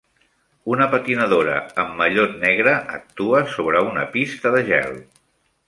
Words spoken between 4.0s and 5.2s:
pista de gel.